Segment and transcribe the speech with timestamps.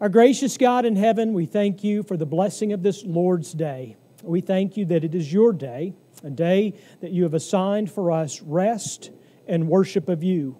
[0.00, 3.96] Our gracious God in heaven, we thank you for the blessing of this Lord's Day.
[4.22, 8.12] We thank you that it is your day, a day that you have assigned for
[8.12, 9.10] us rest
[9.48, 10.56] and worship of you.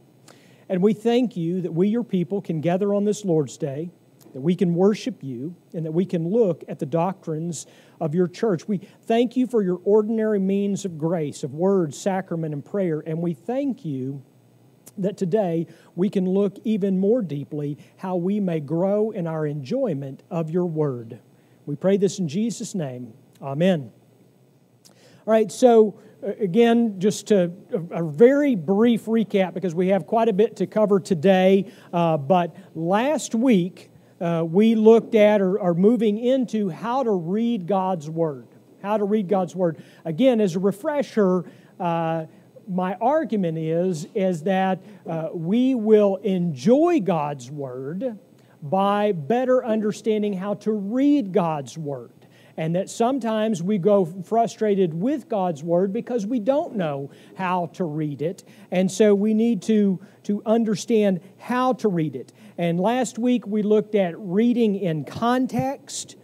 [0.68, 3.92] And we thank you that we, your people, can gather on this Lord's Day,
[4.32, 7.68] that we can worship you, and that we can look at the doctrines
[8.00, 8.66] of your church.
[8.66, 13.04] We thank you for your ordinary means of grace, of word, sacrament, and prayer.
[13.06, 14.20] And we thank you
[14.98, 20.22] that today we can look even more deeply how we may grow in our enjoyment
[20.30, 21.20] of your word.
[21.66, 23.12] We pray this in Jesus' name.
[23.42, 23.92] Amen.
[24.86, 27.52] All right, so uh, again, just to,
[27.92, 31.70] a, very brief recap because we have quite a bit to cover today.
[31.92, 37.66] Uh, but last week, uh, we looked at or are moving into how to read
[37.66, 38.48] God's Word.
[38.82, 39.82] How to read God's Word.
[40.04, 41.44] Again, as a refresher,
[41.78, 42.26] uh,
[42.68, 48.18] my argument is, is that uh, we will enjoy God's Word
[48.62, 52.12] by better understanding how to read God's Word.
[52.56, 57.84] And that sometimes we go frustrated with God's Word because we don't know how to
[57.84, 58.42] read it.
[58.72, 62.32] And so we need to, to understand how to read it.
[62.58, 66.16] And last week we looked at reading in context,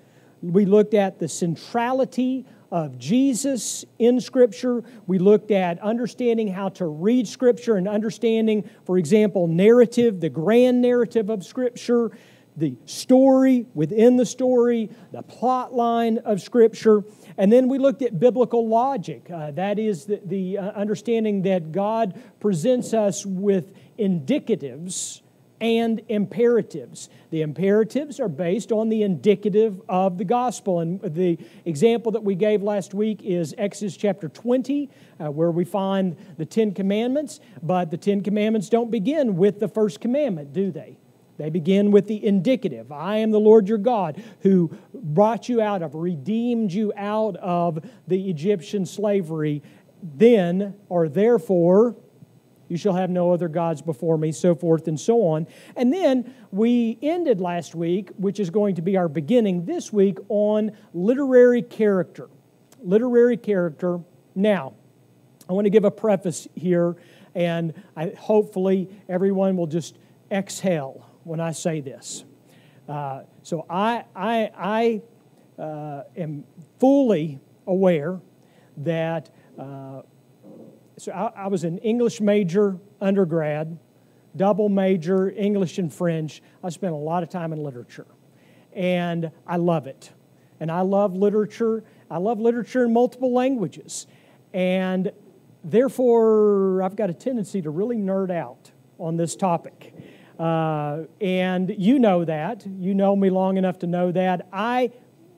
[0.42, 4.83] we looked at the centrality of Jesus in Scripture.
[5.07, 10.81] We looked at understanding how to read Scripture and understanding, for example, narrative, the grand
[10.83, 12.11] narrative of Scripture,
[12.56, 17.03] the story within the story, the plot line of Scripture.
[17.37, 19.28] And then we looked at biblical logic.
[19.31, 25.21] Uh, that is the, the uh, understanding that God presents us with indicatives
[25.65, 27.09] and imperatives.
[27.31, 30.81] The imperatives are based on the indicative of the gospel.
[30.81, 34.91] And the example that we gave last week is Exodus chapter 20,
[35.21, 37.41] uh, where we find the Ten Commandments.
[37.62, 40.98] But the Ten Commandments don't begin with the first commandment, do they?
[41.39, 45.83] They begin with the indicative I am the Lord your God who brought you out
[45.83, 49.62] of, redeemed you out of the Egyptian slavery.
[50.03, 51.97] Then, or therefore,
[52.69, 55.47] you shall have no other gods before me, so forth and so on.
[55.76, 60.19] And then we ended last week, which is going to be our beginning this week,
[60.28, 62.28] on literary character.
[62.82, 64.00] Literary character.
[64.34, 64.75] Now,
[65.48, 66.97] I want to give a preface here,
[67.34, 69.98] and I, hopefully everyone will just
[70.31, 72.25] exhale when I say this.
[72.88, 74.50] Uh, so I, I,
[75.58, 76.44] I uh, am
[76.78, 78.20] fully aware
[78.78, 80.02] that uh,
[80.99, 83.78] so I, I was an English major undergrad,
[84.37, 86.43] double major, English and French.
[86.62, 88.06] I spent a lot of time in literature.
[88.72, 90.10] And I love it.
[90.60, 91.84] And I love literature.
[92.10, 94.06] I love literature in multiple languages.
[94.53, 95.12] And
[95.62, 99.94] therefore, I've got a tendency to really nerd out on this topic.
[100.38, 102.66] Uh, and you know that.
[102.66, 104.49] You know me long enough to know that.
[104.53, 104.91] I,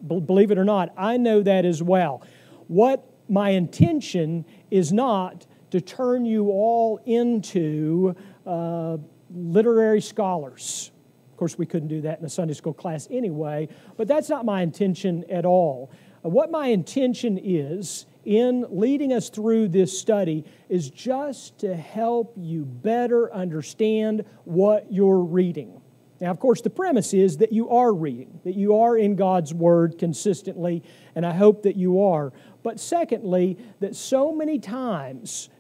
[0.07, 2.23] believe it or not, I know that as well.
[2.69, 8.15] What my intention is not to turn you all into
[8.47, 8.97] uh,
[9.31, 10.91] literary scholars.
[11.33, 14.45] Of course, we couldn't do that in a Sunday school class anyway, but that's not
[14.45, 15.91] my intention at all.
[16.25, 22.35] Uh, what my intention is in leading us through this study is just to help
[22.37, 25.81] you better understand what you're reading.
[26.21, 29.53] Now, of course, the premise is that you are reading, that you are in God's
[29.53, 30.83] Word consistently,
[31.15, 32.33] and I hope that you are.
[32.67, 35.51] But secondly, that so many times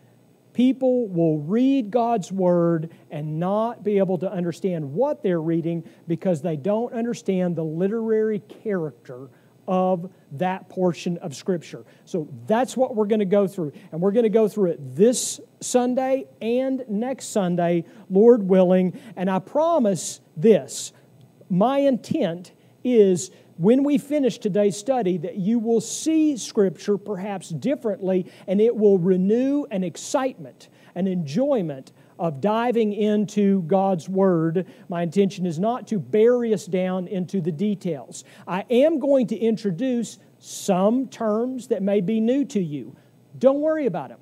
[0.55, 6.43] people will read God's Word and not be able to understand what they're reading because
[6.43, 9.29] they don't understand the literary character
[9.69, 11.85] of that portion of Scripture.
[12.07, 13.71] So that's what we're going to go through.
[13.93, 18.99] And we're going to go through it this Sunday and next Sunday, Lord willing.
[19.15, 20.93] And I promise this
[21.49, 22.51] my intent
[22.83, 28.75] is when we finish today's study that you will see Scripture perhaps differently and it
[28.75, 34.67] will renew an excitement, an enjoyment of diving into God's Word.
[34.89, 38.25] My intention is not to bury us down into the details.
[38.47, 42.97] I am going to introduce some terms that may be new to you.
[43.39, 44.21] Don't worry about them.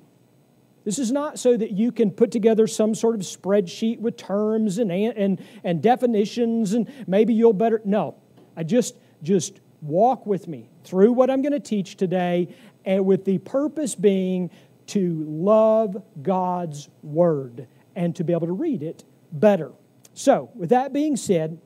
[0.85, 4.77] This is not so that you can put together some sort of spreadsheet with terms
[4.77, 7.81] and, and, and definitions and maybe you'll better.
[7.83, 8.15] No,
[8.55, 8.95] I just
[9.25, 12.55] just walk with me through what I'm going to teach today,
[12.85, 14.49] and with the purpose being
[14.87, 19.71] to love God's Word and to be able to read it better.
[20.13, 21.59] So, with that being said,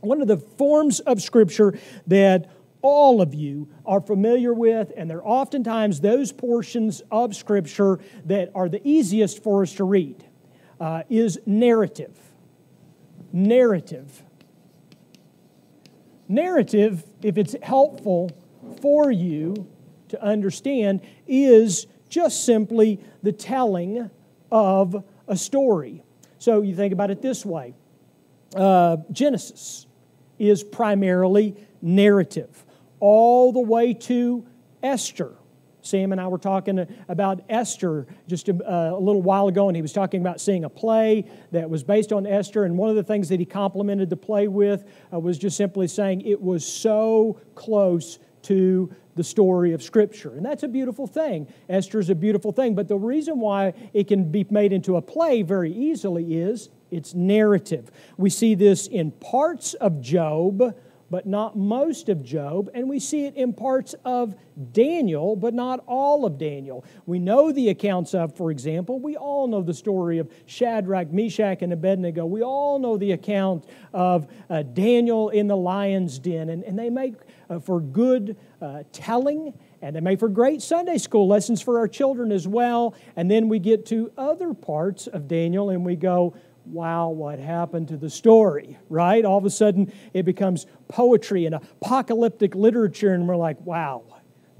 [0.00, 2.50] one of the forms of Scripture that
[2.80, 8.68] all of you are familiar with, and they're oftentimes those portions of Scripture that are
[8.68, 10.24] the easiest for us to read,
[10.80, 12.18] uh, is narrative.
[13.32, 14.22] Narrative.
[16.32, 18.30] Narrative, if it's helpful
[18.80, 19.68] for you
[20.08, 24.10] to understand, is just simply the telling
[24.50, 26.02] of a story.
[26.38, 27.74] So you think about it this way
[28.54, 29.86] uh, Genesis
[30.38, 32.64] is primarily narrative,
[33.00, 34.46] all the way to
[34.82, 35.32] Esther.
[35.82, 39.82] Sam and I were talking about Esther just a, a, little while ago, and he
[39.82, 42.64] was talking about seeing a play that was based on Esther.
[42.64, 45.88] And one of the things that he complimented the play with uh, was just simply
[45.88, 50.34] saying it was so close to the story of Scripture.
[50.36, 51.46] And that's a beautiful thing.
[51.68, 52.74] Esther is a beautiful thing.
[52.74, 57.14] But the reason why it can be made into a play very easily is it's
[57.14, 57.90] narrative.
[58.16, 60.74] We see this in parts of Job
[61.12, 64.34] but not most of Job, and we see it in parts of
[64.72, 66.86] Daniel, but not all of Daniel.
[67.04, 71.60] We know the accounts of, for example, we all know the story of Shadrach, Meshach,
[71.60, 72.24] and Abednego.
[72.24, 76.88] We all know the account of uh, Daniel in the lion's den, and, and they
[76.88, 77.16] make
[77.50, 79.52] uh, for good uh, telling.
[79.82, 82.94] And they make for great Sunday school lessons for our children as well.
[83.16, 86.36] And then we get to other parts of Daniel and we go,
[86.66, 89.24] wow, what happened to the story, right?
[89.24, 94.04] All of a sudden it becomes poetry and apocalyptic literature, and we're like, wow,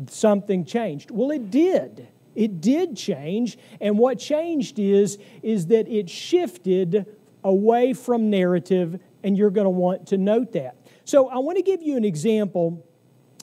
[0.08, 1.10] something changed.
[1.10, 2.08] Well, it did.
[2.34, 7.06] It did change, and what changed is, is that it shifted
[7.44, 10.76] away from narrative, and you're going to want to note that.
[11.04, 12.86] So I want to give you an example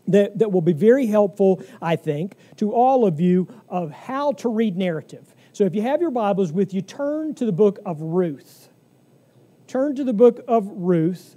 [0.07, 4.49] that, that will be very helpful, I think, to all of you of how to
[4.49, 5.35] read narrative.
[5.59, 8.69] So if you have your Bibles with you, turn to the book of Ruth.
[9.67, 11.35] Turn to the book of Ruth,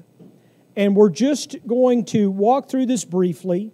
[0.77, 3.73] and we're just going to walk through this briefly.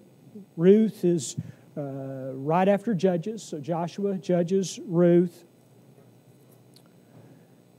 [0.56, 1.36] Ruth is
[1.76, 5.44] uh, right after Judges, so Joshua, Judges, Ruth.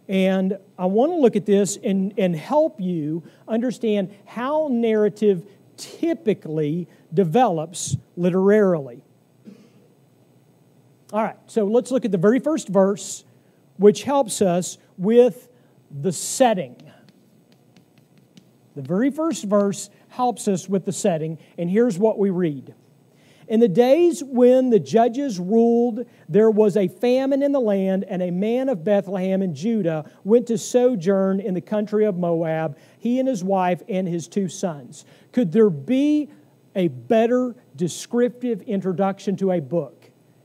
[0.07, 5.43] And I want to look at this and, and help you understand how narrative
[5.75, 9.01] typically develops literarily.
[11.11, 13.23] All right, so let's look at the very first verse,
[13.77, 15.49] which helps us with
[15.89, 16.75] the setting.
[18.75, 22.75] The very first verse helps us with the setting, and here's what we read.
[23.47, 28.21] In the days when the judges ruled, there was a famine in the land, and
[28.21, 33.17] a man of Bethlehem in Judah went to sojourn in the country of Moab, he
[33.17, 35.05] and his wife and his two sons.
[35.31, 36.29] Could there be
[36.75, 39.98] a better descriptive introduction to a book?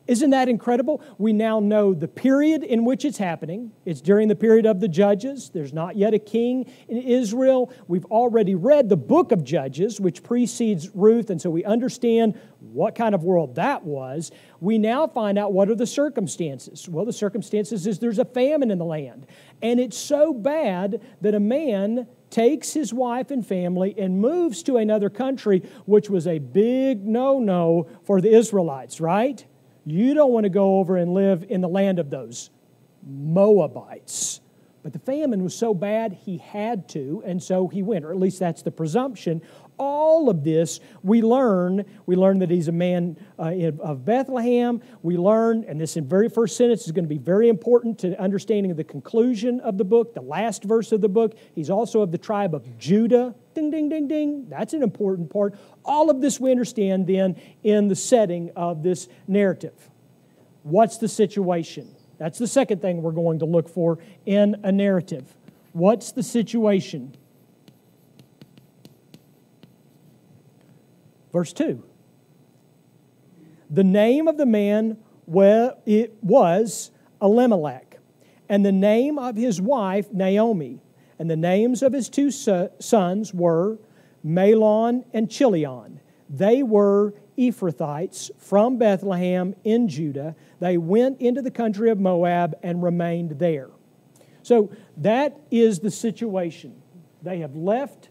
[0.06, 1.02] Isn't that incredible?
[1.16, 3.72] We now know the period in which it's happening.
[3.86, 5.50] It's during the period of the Judges.
[5.50, 7.72] There's not yet a king in Israel.
[7.88, 12.94] We've already read the book of Judges, which precedes Ruth, and so we understand what
[12.94, 14.30] kind of world that was.
[14.60, 16.86] We now find out what are the circumstances.
[16.86, 19.26] Well, the circumstances is there's a famine in the land.
[19.62, 24.76] And it's so bad that a man takes his wife and family and moves to
[24.76, 29.46] another country, which was a big no no for the Israelites, right?
[29.84, 32.50] You don't want to go over and live in the land of those
[33.06, 34.40] Moabites.
[34.82, 38.18] But the famine was so bad he had to, and so he went, or at
[38.18, 39.40] least that's the presumption.
[39.78, 41.86] All of this we learn.
[42.04, 44.82] We learn that he's a man uh, of Bethlehem.
[45.02, 48.70] We learn, and this very first sentence is going to be very important to understanding
[48.70, 51.34] of the conclusion of the book, the last verse of the book.
[51.54, 53.34] He's also of the tribe of Judah.
[53.54, 54.46] Ding, ding, ding, ding.
[54.48, 55.54] That's an important part.
[55.84, 59.90] All of this we understand then in the setting of this narrative.
[60.62, 61.94] What's the situation?
[62.18, 65.36] That's the second thing we're going to look for in a narrative.
[65.72, 67.14] What's the situation?
[71.32, 71.82] Verse 2.
[73.70, 77.98] The name of the man well, it was Elimelech,
[78.48, 80.80] and the name of his wife Naomi,
[81.18, 83.78] and the names of his two sons were
[84.24, 86.00] Mahlon and Chilion.
[86.28, 90.34] They were Ephrathites from Bethlehem in Judah.
[90.60, 93.70] They went into the country of Moab and remained there.
[94.42, 96.80] So that is the situation.
[97.22, 98.10] They have left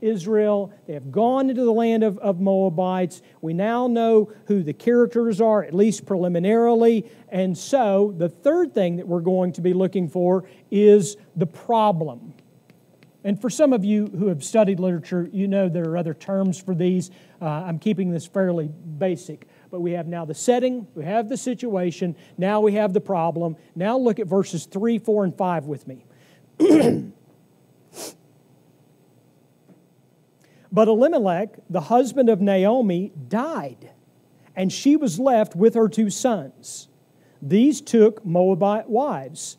[0.00, 0.72] Israel.
[0.86, 3.22] They have gone into the land of, of Moabites.
[3.40, 7.10] We now know who the characters are, at least preliminarily.
[7.30, 12.33] And so the third thing that we're going to be looking for is the problem.
[13.24, 16.60] And for some of you who have studied literature, you know there are other terms
[16.60, 17.10] for these.
[17.40, 19.48] Uh, I'm keeping this fairly basic.
[19.70, 23.56] But we have now the setting, we have the situation, now we have the problem.
[23.74, 26.04] Now look at verses 3, 4, and 5 with me.
[30.70, 33.90] but Elimelech, the husband of Naomi, died,
[34.54, 36.88] and she was left with her two sons.
[37.40, 39.56] These took Moabite wives.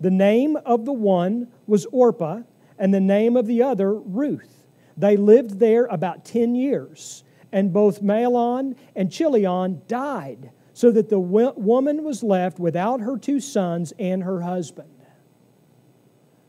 [0.00, 2.42] The name of the one was Orpah
[2.80, 4.66] and the name of the other Ruth.
[4.96, 7.22] They lived there about 10 years,
[7.52, 13.38] and both Mahlon and Chilion died, so that the woman was left without her two
[13.38, 14.88] sons and her husband.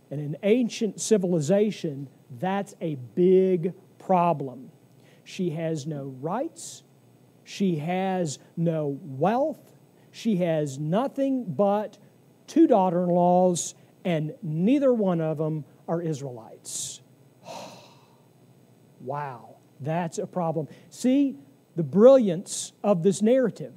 [0.09, 2.07] And in ancient civilization,
[2.39, 4.71] that's a big problem.
[5.25, 6.83] She has no rights,
[7.43, 9.75] she has no wealth,
[10.11, 11.97] she has nothing but
[12.47, 17.01] two daughter in laws, and neither one of them are Israelites.
[19.01, 20.67] wow, that's a problem.
[20.89, 21.38] See
[21.75, 23.73] the brilliance of this narrative.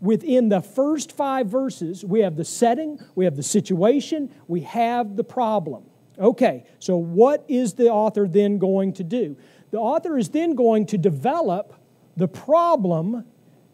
[0.00, 5.16] Within the first five verses, we have the setting, we have the situation, we have
[5.16, 5.84] the problem.
[6.18, 9.36] Okay, so what is the author then going to do?
[9.70, 11.74] The author is then going to develop
[12.16, 13.24] the problem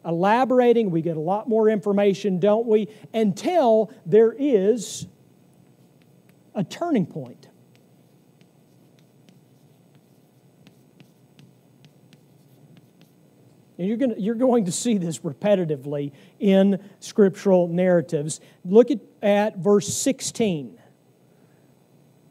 [0.04, 0.90] elaborating.
[0.90, 2.88] We get a lot more information, don't we?
[3.12, 5.06] Until there is
[6.54, 7.48] a turning point.
[13.78, 18.40] And you're, gonna, you're going to see this repetitively in scriptural narratives.
[18.64, 20.78] Look at, at verse 16.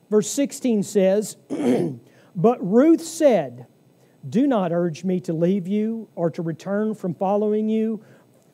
[0.09, 1.37] Verse 16 says,
[2.35, 3.67] But Ruth said,
[4.29, 8.03] do not urge me to leave you or to return from following you,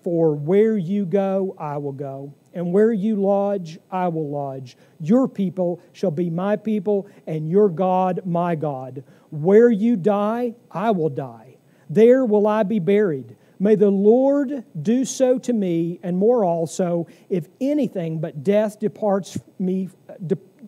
[0.03, 4.77] for where you go, I will go, and where you lodge, I will lodge.
[4.99, 9.03] Your people shall be my people, and your God, my God.
[9.29, 11.48] Where you die, I will die.
[11.89, 13.35] There will I be buried.
[13.59, 19.37] May the Lord do so to me, and more also, if anything but death departs
[19.57, 19.89] me,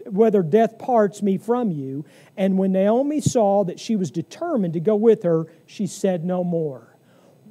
[0.08, 2.04] whether death parts me from you.
[2.36, 6.44] And when Naomi saw that she was determined to go with her, she said no
[6.44, 6.98] more.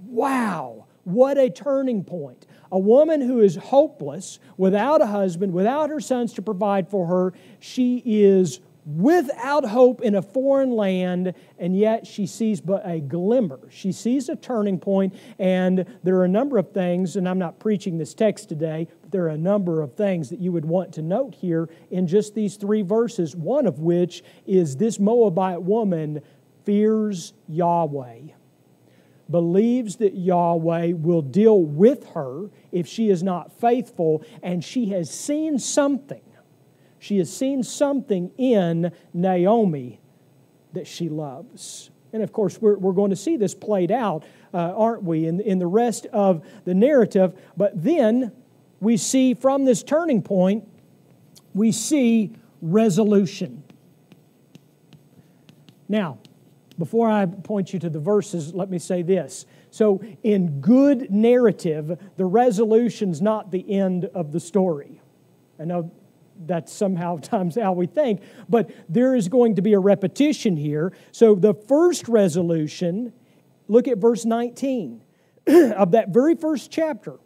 [0.06, 2.46] Wow, what a turning point.
[2.72, 7.32] A woman who is hopeless, without a husband, without her sons to provide for her,
[7.58, 13.60] she is without hope in a foreign land, and yet she sees but a glimmer.
[13.70, 17.58] She sees a turning point, and there are a number of things, and I'm not
[17.58, 20.92] preaching this text today, but there are a number of things that you would want
[20.94, 26.22] to note here in just these three verses, one of which is this Moabite woman
[26.64, 28.20] fears Yahweh.
[29.30, 35.10] Believes that Yahweh will deal with her if she is not faithful, and she has
[35.10, 36.22] seen something
[37.00, 39.98] she has seen something in Naomi
[40.74, 41.90] that she loves.
[42.12, 45.40] And of course, we're, we're going to see this played out, uh, aren't we, in,
[45.40, 47.34] in the rest of the narrative.
[47.56, 48.32] But then
[48.80, 50.68] we see from this turning point,
[51.54, 53.62] we see resolution.
[55.88, 56.18] Now,
[56.78, 59.46] before I point you to the verses, let me say this.
[59.70, 65.00] So, in good narrative, the resolution's not the end of the story.
[65.58, 65.90] I know
[66.46, 68.22] that's somehow times how we think.
[68.48, 70.92] But there is going to be a repetition here.
[71.12, 73.12] So the first resolution,
[73.68, 75.02] look at verse 19
[75.46, 77.18] of that very first chapter.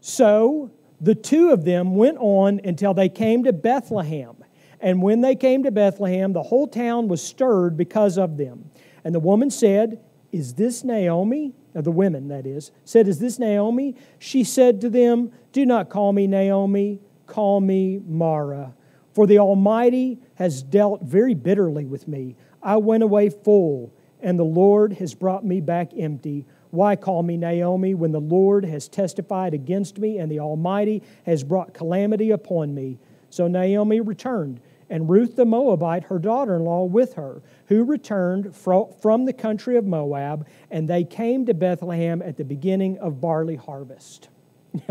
[0.00, 4.36] So the two of them went on until they came to Bethlehem.
[4.80, 8.70] And when they came to Bethlehem, the whole town was stirred because of them.
[9.04, 10.00] And the woman said,
[10.32, 11.54] Is this Naomi?
[11.74, 13.94] Uh, the women, that is, said, Is this Naomi?
[14.18, 18.74] She said to them, Do not call me Naomi, call me Mara.
[19.14, 22.36] For the Almighty has dealt very bitterly with me.
[22.62, 26.44] I went away full, and the Lord has brought me back empty.
[26.70, 31.44] Why call me Naomi when the Lord has testified against me, and the Almighty has
[31.44, 32.98] brought calamity upon me?
[33.30, 34.60] So Naomi returned
[34.90, 39.76] and Ruth the Moabite, her daughter in law, with her, who returned from the country
[39.76, 44.28] of Moab, and they came to Bethlehem at the beginning of barley harvest.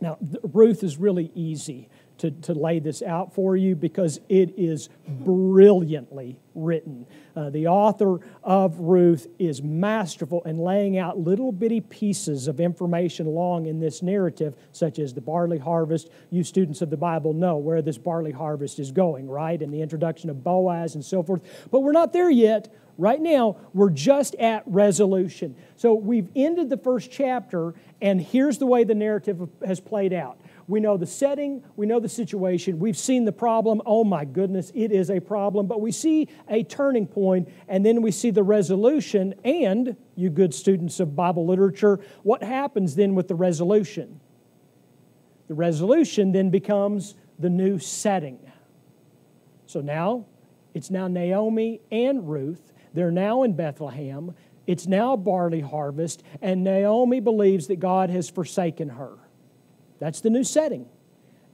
[0.00, 4.88] now, Ruth is really easy to, to lay this out for you because it is
[5.08, 7.06] brilliantly written.
[7.36, 13.26] Uh, the author of Ruth is masterful in laying out little bitty pieces of information
[13.26, 16.10] along in this narrative, such as the barley harvest.
[16.30, 19.60] You students of the Bible know where this barley harvest is going, right?
[19.60, 21.42] And the introduction of Boaz and so forth.
[21.70, 22.74] But we're not there yet.
[22.98, 25.54] Right now, we're just at resolution.
[25.76, 30.40] So we've ended the first chapter, and here's the way the narrative has played out.
[30.68, 33.80] We know the setting, we know the situation, we've seen the problem.
[33.86, 35.66] Oh my goodness, it is a problem.
[35.66, 39.34] But we see a turning point, and then we see the resolution.
[39.44, 44.20] And, you good students of Bible literature, what happens then with the resolution?
[45.48, 48.38] The resolution then becomes the new setting.
[49.64, 50.26] So now,
[50.74, 52.74] it's now Naomi and Ruth.
[52.92, 54.34] They're now in Bethlehem.
[54.66, 59.16] It's now barley harvest, and Naomi believes that God has forsaken her.
[59.98, 60.86] That's the new setting.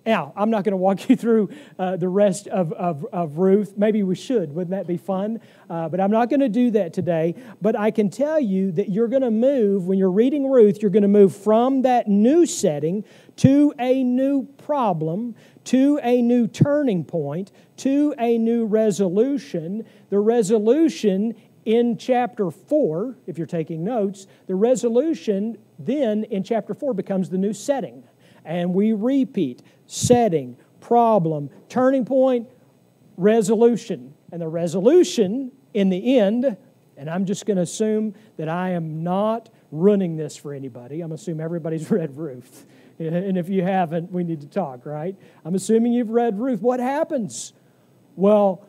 [0.07, 3.75] Now, I'm not going to walk you through uh, the rest of, of, of, Ruth.
[3.77, 4.55] Maybe we should.
[4.55, 5.41] Wouldn't that be fun?
[5.69, 7.35] Uh, but I'm not going to do that today.
[7.63, 10.91] But I can tell you that you're going to move, when you're reading Ruth, you're
[10.91, 13.05] going to move from that new setting
[13.37, 15.35] to a new problem,
[15.65, 19.87] to a new turning point, to a new resolution.
[20.11, 21.35] The resolution
[21.65, 27.39] in chapter 4, if you're taking notes, the resolution then in chapter 4 becomes the
[27.39, 28.05] new setting.
[28.45, 32.49] And we repeat setting, problem, turning point,
[33.17, 34.15] resolution.
[34.33, 36.57] And the resolution in the end,
[36.97, 41.01] and I'm just going to assume that I am not running this for anybody.
[41.01, 42.67] I'm assuming everybody's read Ruth.
[42.99, 45.17] And if you haven't, we need to talk, right?
[45.45, 46.63] I'm assuming you've read Ruth.
[46.63, 47.53] What happens?
[48.15, 48.65] Well,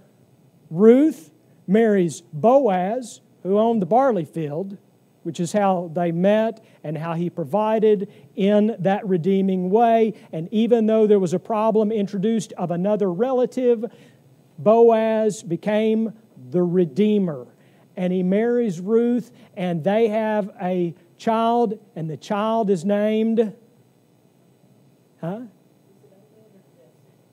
[0.71, 1.31] Ruth
[1.67, 4.77] marries Boaz, who owned the barley field,
[5.25, 10.13] which is how they met and how he provided in that redeeming way.
[10.31, 13.85] And even though there was a problem introduced of another relative,
[14.59, 16.13] Boaz became
[16.51, 17.47] the redeemer.
[17.97, 23.51] And he marries Ruth, and they have a child, and the child is named,
[25.21, 25.39] huh?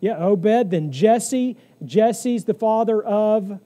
[0.01, 1.59] Yeah, Obed, then Jesse.
[1.85, 3.61] Jesse's the father of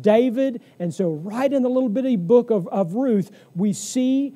[0.00, 0.62] David.
[0.78, 4.34] And so, right in the little bitty book of, of Ruth, we see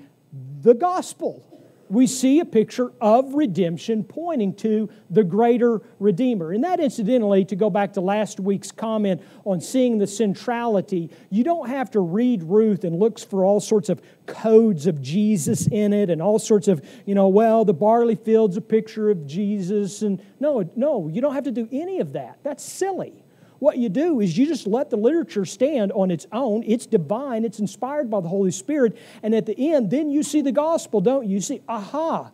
[0.61, 1.45] the gospel.
[1.91, 6.53] We see a picture of redemption pointing to the greater Redeemer.
[6.53, 11.45] And that, incidentally, to go back to last week's comment on seeing the centrality, you
[11.45, 15.95] don't have to read Ruth and look for all sorts of codes of Jesus in
[15.95, 20.03] it and all sorts of, you know, well, the barley field's a picture of Jesus.
[20.03, 22.39] And no, no, you don't have to do any of that.
[22.43, 23.25] That's silly.
[23.59, 26.63] What you do is you just let the literature stand on its own.
[26.67, 28.97] It's divine, it's inspired by the Holy Spirit.
[29.23, 31.35] And at the end, then you see the gospel, don't you?
[31.35, 32.31] You see, aha,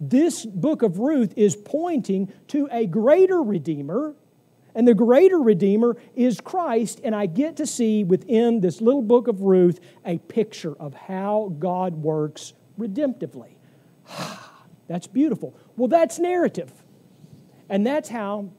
[0.00, 4.14] this book of Ruth is pointing to a greater Redeemer.
[4.76, 7.00] And the greater Redeemer is Christ.
[7.04, 11.52] And I get to see within this little book of Ruth a picture of how
[11.58, 13.54] God works redemptively.
[14.88, 15.56] That's beautiful.
[15.76, 16.70] Well, that's narrative.
[17.70, 18.50] And that's how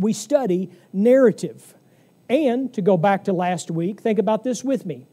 [0.00, 1.74] we study narrative.
[2.28, 5.08] And to go back to last week, think about this with me.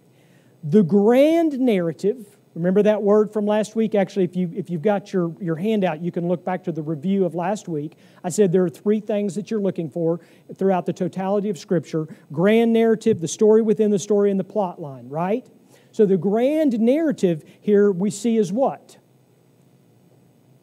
[0.63, 3.95] The grand narrative, remember that word from last week?
[3.95, 6.81] Actually, if, you, if you've got your, your handout, you can look back to the
[6.81, 7.97] review of last week.
[8.23, 10.19] I said there are three things that you're looking for
[10.55, 14.79] throughout the totality of Scripture grand narrative, the story within the story, and the plot
[14.79, 15.47] line, right?
[15.91, 18.97] So the grand narrative here we see is what?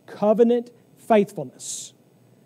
[0.06, 1.93] Covenant faithfulness.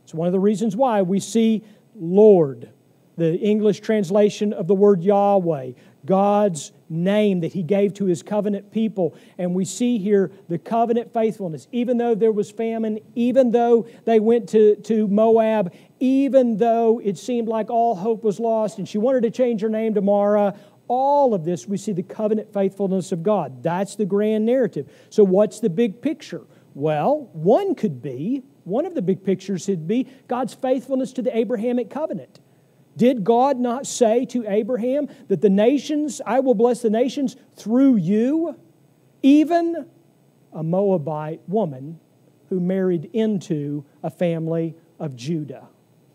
[0.09, 1.63] It's one of the reasons why we see
[1.95, 2.71] Lord,
[3.19, 5.73] the English translation of the word Yahweh,
[6.07, 9.15] God's name that He gave to His covenant people.
[9.37, 11.69] And we see here the covenant faithfulness.
[11.73, 17.19] Even though there was famine, even though they went to, to Moab, even though it
[17.19, 20.59] seemed like all hope was lost and she wanted to change her name to Mara,
[20.87, 23.63] all of this we see the covenant faithfulness of God.
[23.63, 24.91] That's the grand narrative.
[25.11, 26.47] So, what's the big picture?
[26.73, 31.37] Well, one could be one of the big pictures would be God's faithfulness to the
[31.37, 32.41] Abrahamic covenant.
[32.97, 37.97] Did God not say to Abraham that the nations, I will bless the nations through
[37.97, 38.57] you?
[39.23, 39.87] Even
[40.53, 42.01] a Moabite woman
[42.49, 45.69] who married into a family of Judah.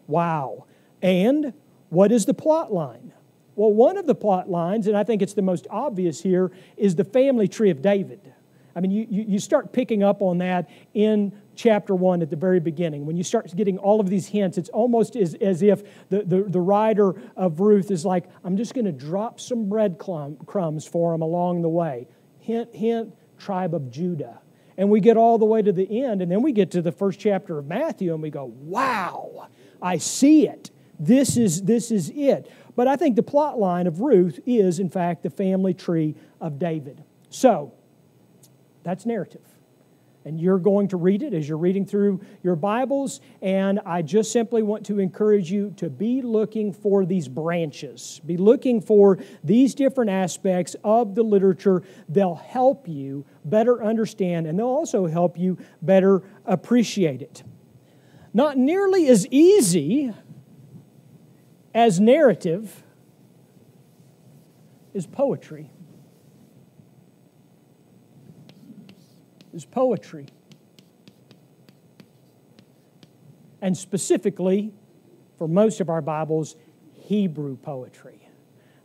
[0.07, 0.65] Wow.
[1.01, 1.53] And
[1.89, 3.13] what is the plot line?
[3.55, 6.95] Well, one of the plot lines, and I think it's the most obvious here, is
[6.95, 8.33] the family tree of David.
[8.75, 12.59] I mean, you, you start picking up on that in chapter 1 at the very
[12.59, 13.05] beginning.
[13.05, 16.43] When you start getting all of these hints, it's almost as, as if the, the,
[16.43, 21.21] the writer of Ruth is like, I'm just going to drop some breadcrumbs for him
[21.21, 22.07] along the way.
[22.39, 24.39] Hint, hint, tribe of Judah.
[24.77, 26.91] And we get all the way to the end, and then we get to the
[26.91, 29.49] first chapter of Matthew, and we go, wow,
[29.81, 30.71] I see it.
[30.99, 32.49] This is, this is it.
[32.75, 36.57] But I think the plot line of Ruth is, in fact, the family tree of
[36.57, 37.03] David.
[37.29, 37.73] So,
[38.84, 39.41] that's narrative
[40.26, 43.19] and you're going to read it as you're reading through your Bibles.
[43.41, 48.38] And I just simply want to encourage you to be looking for these branches, be
[48.38, 51.84] looking for these different aspects of the literature.
[52.08, 57.43] They'll help you better understand, and they'll also help you better appreciate it.
[58.34, 60.13] Not nearly as easy
[61.74, 62.84] as narrative
[64.93, 65.72] is poetry.
[69.53, 70.25] Is poetry.
[73.61, 74.73] And specifically,
[75.37, 76.55] for most of our Bibles,
[76.93, 78.27] Hebrew poetry,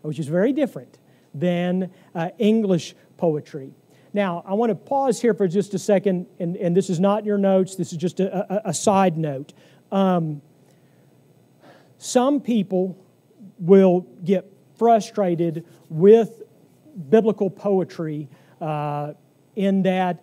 [0.03, 0.99] which is very different
[1.35, 3.75] than uh, English poetry.
[4.13, 7.25] Now, I want to pause here for just a second, and, and this is not
[7.25, 9.53] your notes, this is just a, a, a side note.
[9.93, 10.43] Um,
[11.99, 12.97] some people
[13.59, 16.43] will get frustrated with
[17.11, 18.29] biblical poetry
[18.61, 19.13] uh,
[19.57, 20.23] in that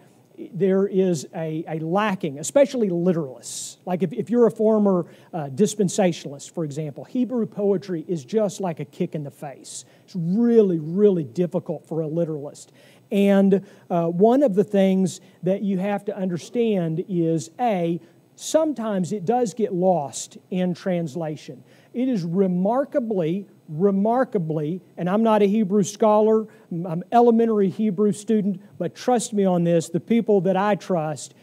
[0.54, 3.78] there is a, a, lacking, especially literalists.
[3.86, 8.80] Like if, if you're a former uh, dispensationalist, for example, Hebrew poetry is just like
[8.80, 9.86] a kick in the face.
[10.04, 12.72] It's really, really difficult for a literalist.
[13.12, 18.00] And uh, one of the things that you have to understand is A,
[18.36, 21.64] sometimes it does get lost in translation.
[21.94, 28.96] It is remarkably, remarkably, and I'm not a Hebrew scholar, I'm elementary Hebrew student, but
[28.96, 31.34] trust me on this, the people that I trust,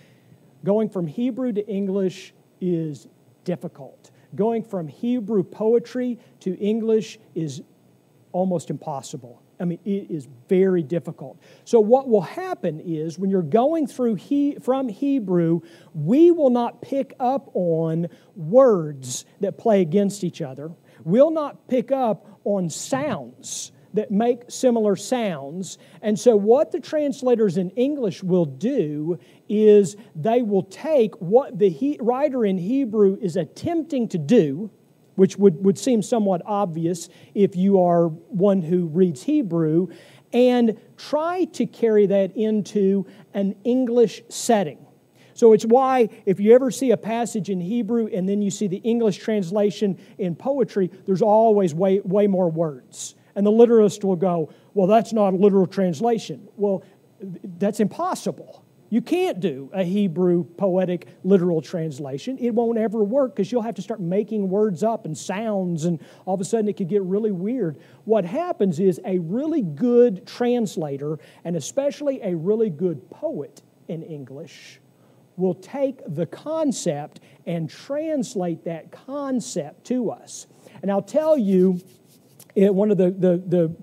[0.64, 3.08] going from Hebrew to English is
[3.44, 4.10] difficult.
[4.34, 7.62] Going from Hebrew poetry to English is
[8.32, 9.42] almost impossible.
[9.60, 11.38] I mean, it is very difficult.
[11.64, 15.60] So, what will happen is when you're going through he, from Hebrew,
[15.94, 20.72] we will not pick up on words that play against each other.
[21.04, 25.78] We'll not pick up on sounds that make similar sounds.
[26.00, 31.68] And so, what the translators in English will do is they will take what the
[31.68, 34.70] he, writer in Hebrew is attempting to do
[35.14, 39.88] which would, would seem somewhat obvious if you are one who reads Hebrew,
[40.32, 44.78] and try to carry that into an English setting.
[45.34, 48.66] So it's why, if you ever see a passage in Hebrew and then you see
[48.66, 53.14] the English translation in poetry, there's always way, way more words.
[53.34, 56.48] And the literalist will go, Well, that's not a literal translation.
[56.56, 56.84] Well,
[57.58, 58.64] that's impossible.
[58.92, 62.36] You can't do a Hebrew poetic literal translation.
[62.36, 65.98] It won't ever work because you'll have to start making words up and sounds, and
[66.26, 67.78] all of a sudden it could get really weird.
[68.04, 74.78] What happens is a really good translator, and especially a really good poet in English,
[75.42, 80.46] will take the concept and translate that concept to us.
[80.80, 81.80] And I'll tell you,
[82.54, 83.76] one of the, the, the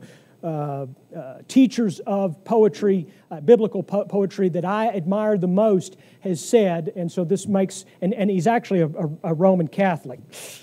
[0.47, 6.39] uh, uh, teachers of poetry, uh, biblical po- poetry, that I admire the most has
[6.39, 10.19] said, and so this makes, and, and he's actually a, a, a Roman Catholic,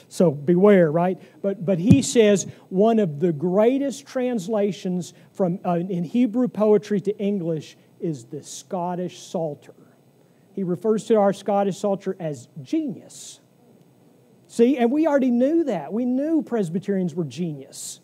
[0.09, 1.21] so beware, right?
[1.43, 7.19] But, but he says one of the greatest translations from, uh, in Hebrew poetry to
[7.19, 9.75] English is the Scottish Psalter.
[10.57, 13.41] He refers to our Scottish Psalter as genius.
[14.49, 15.93] See, and we already knew that.
[15.93, 18.01] We knew Presbyterians were genius.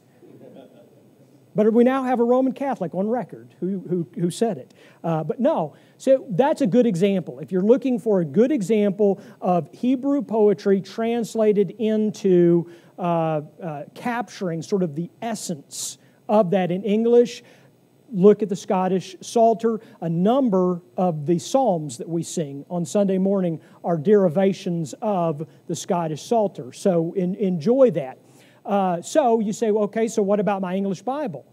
[1.55, 4.75] But we now have a Roman Catholic on record who, who, who said it.
[5.05, 7.41] Uh, but no, so that's a good example.
[7.41, 14.63] If you're looking for a good example of Hebrew poetry translated into uh, uh, capturing
[14.63, 17.43] sort of the essence of that in English,
[18.13, 19.81] look at the Scottish Psalter.
[20.01, 25.75] A number of the Psalms that we sing on Sunday morning are derivations of the
[25.75, 26.73] Scottish Psalter.
[26.73, 28.19] So in, enjoy that.
[28.65, 31.45] Uh, so you say, well, okay, so what about my English Bible?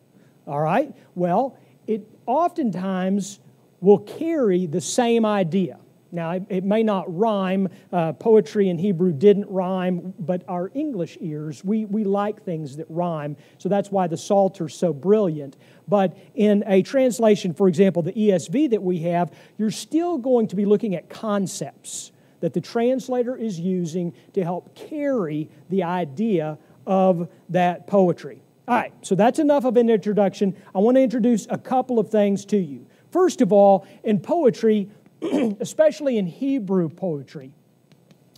[0.46, 3.40] All right, well, it oftentimes
[3.82, 5.80] will carry the same idea.
[6.12, 7.70] Now, it, may not rhyme.
[7.92, 12.88] Uh, poetry in Hebrew didn't rhyme, but our English ears, we, we like things that
[12.90, 13.38] rhyme.
[13.58, 15.58] So that's why the Psalter's so brilliant.
[15.88, 20.56] But in a translation, for example, the ESV that we have, you're still going to
[20.56, 27.30] be looking at concepts that the translator is using to help carry the idea of
[27.50, 28.42] that poetry.
[28.68, 30.56] All right, so that's enough of an introduction.
[30.74, 32.86] I want to introduce a couple of things to you.
[33.12, 34.90] First of all, in poetry,
[35.60, 37.52] especially in Hebrew poetry,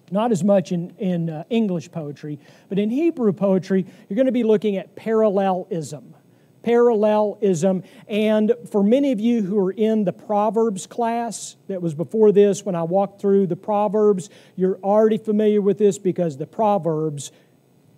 [0.09, 2.39] not as much in, in uh, English poetry,
[2.69, 6.15] but in Hebrew poetry, you're going to be looking at parallelism.
[6.63, 7.83] Parallelism.
[8.07, 12.63] And for many of you who are in the Proverbs class that was before this,
[12.63, 17.31] when I walked through the Proverbs, you're already familiar with this because the Proverbs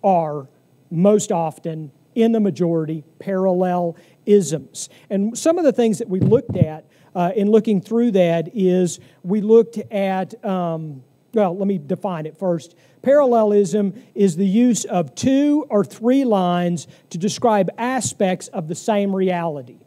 [0.02, 0.48] are
[0.90, 3.96] most often, in the majority, parallel
[4.26, 4.88] isms.
[5.10, 9.00] And some of the things that we looked at uh, in looking through that is
[9.22, 12.74] we looked at, um, well, let me define it first.
[13.02, 19.14] Parallelism is the use of two or three lines to describe aspects of the same
[19.14, 19.83] reality.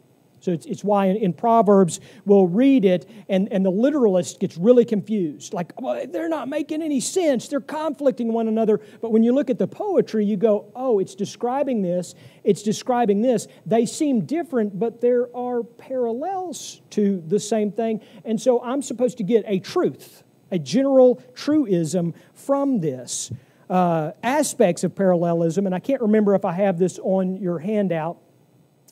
[0.48, 4.86] So it's, it's why in, Proverbs we'll read it and, and the literalist gets really
[4.86, 5.52] confused.
[5.52, 7.48] Like, well, they're not making any sense.
[7.48, 8.80] They're conflicting one another.
[9.02, 13.20] But when you look at the poetry, you go, oh, it's describing this, it's describing
[13.20, 13.46] this.
[13.66, 18.00] They seem different, but there are parallels to the same thing.
[18.24, 23.30] And so I'm supposed to get a truth, a general truism from this.
[23.68, 28.16] Uh, aspects of parallelism, and I can't remember if I have this on your handout,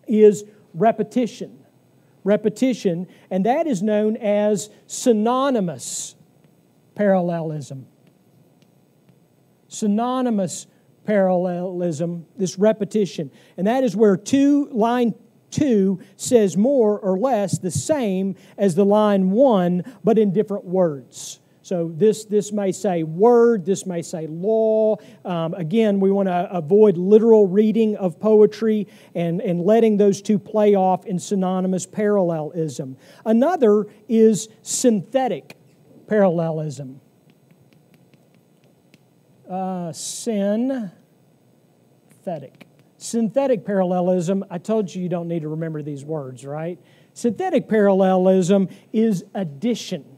[0.06, 0.44] is
[0.76, 1.64] repetition.
[2.22, 6.14] Repetition, and that is known as synonymous
[6.94, 7.86] parallelism.
[9.68, 10.66] synonymous
[11.04, 13.30] parallelism, this repetition.
[13.56, 15.14] And that is where two, line
[15.50, 21.40] 2 says more or less the same as the line 1, but in different words.
[21.66, 24.98] So this, this may say word, this may say law.
[25.24, 30.38] Um, again, we want to avoid literal reading of poetry and, and letting those two
[30.38, 32.96] play off in synonymous parallelism.
[33.24, 35.56] Another is synthetic
[36.06, 37.00] parallelism.
[39.50, 40.92] Uh, synthetic.
[42.96, 46.78] Synthetic parallelism, I told you you don't need to remember these words, right?
[47.12, 50.15] Synthetic parallelism is addition,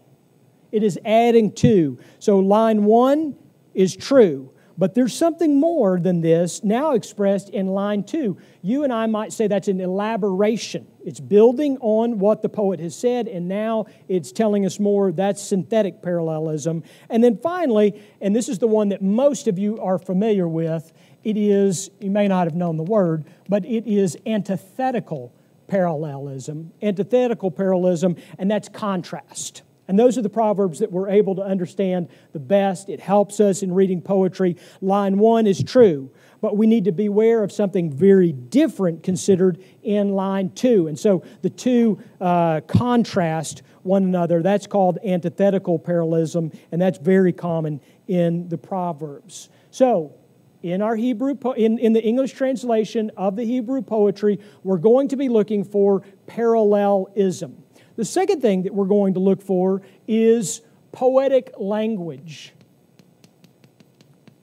[0.73, 1.99] it is adding to.
[2.19, 3.37] So line one
[3.75, 4.53] is true.
[4.79, 8.39] But there's something more than this now expressed in line two.
[8.63, 10.87] You and I might say that's an elaboration.
[11.05, 15.11] It's building on what the poet has said, and now it's telling us more.
[15.11, 16.85] That's synthetic parallelism.
[17.11, 20.93] And then finally, and this is the one that most of you are familiar with,
[21.25, 25.35] it is, you may not have known the word, but it is antithetical
[25.67, 26.73] parallelism.
[26.81, 29.63] Antithetical parallelism, and that's contrast.
[29.89, 32.89] And those are the proverbs that we're able to understand the best.
[32.89, 34.57] It helps us in reading poetry.
[34.83, 40.11] Line one is true, but we need to beware of something very different considered in
[40.11, 40.89] line two.
[40.89, 44.43] And so the two uh, contrast one another.
[44.43, 49.49] That's called antithetical parallelism, and that's very common in the Proverbs.
[49.71, 50.15] So,
[50.63, 55.09] in our Hebrew, po- in, in the English translation of the Hebrew poetry, we're going
[55.09, 57.63] to be looking for parallelism.
[57.99, 60.61] The second thing that we're going to look for is
[60.93, 62.55] poetic language.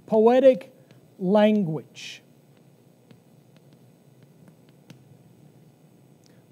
[0.08, 0.74] Poetic
[1.20, 2.22] language.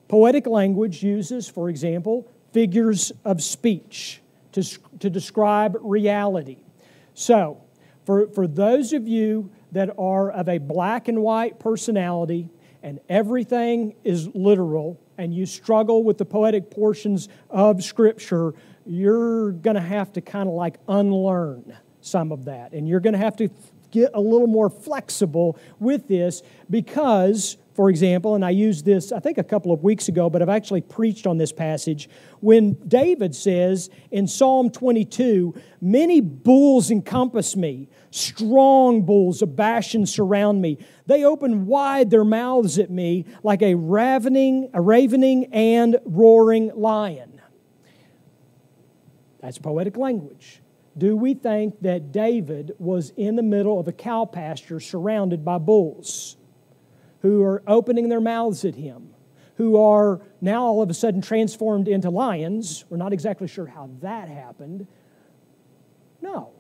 [0.08, 4.22] Poetic language uses, for example, figures of speech
[4.54, 4.64] to,
[5.00, 6.60] to describe reality.
[7.16, 7.62] So,
[8.06, 12.48] for, for those of you that are of a black and white personality
[12.82, 18.54] and everything is literal, and you struggle with the poetic portions of Scripture,
[18.86, 22.74] you're going to have to kind of like unlearn some of that.
[22.74, 23.50] And you're going to have to
[23.94, 29.20] get a little more flexible with this because, for example, and I used this, I
[29.20, 32.10] think, a couple of weeks ago, but I've actually preached on this passage.
[32.42, 40.62] When David says in Psalm 22, Many bulls encompass me, strong bulls of Bashan surround
[40.62, 40.80] me.
[41.06, 47.42] They open wide their mouths at me like a ravening, a ravening and roaring lion.
[49.40, 50.63] That's poetic language.
[50.98, 55.58] Do we think that David was in the middle of a cow pasture surrounded by
[55.58, 56.38] bulls
[57.22, 59.10] who are opening their mouths at him,
[59.56, 62.86] who are now all of a sudden transformed into lions?
[62.90, 64.88] We're not exactly sure how that happened.
[66.22, 66.52] No.